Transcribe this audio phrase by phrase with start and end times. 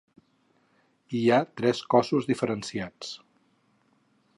[1.19, 3.17] Hi ha tres cossos diferenciats.